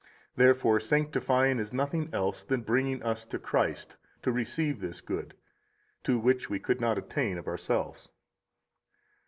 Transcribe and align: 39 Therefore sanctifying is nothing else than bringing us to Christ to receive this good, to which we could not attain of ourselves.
39 0.35 0.47
Therefore 0.47 0.79
sanctifying 0.79 1.59
is 1.59 1.71
nothing 1.71 2.09
else 2.11 2.43
than 2.43 2.61
bringing 2.63 3.03
us 3.03 3.23
to 3.23 3.37
Christ 3.37 3.97
to 4.23 4.31
receive 4.31 4.79
this 4.79 4.99
good, 4.99 5.35
to 6.05 6.17
which 6.17 6.49
we 6.49 6.57
could 6.59 6.81
not 6.81 6.97
attain 6.97 7.37
of 7.37 7.47
ourselves. 7.47 8.09